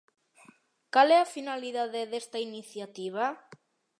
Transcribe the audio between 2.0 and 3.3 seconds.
desta iniciativa?